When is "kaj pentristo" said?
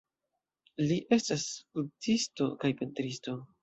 2.67-3.43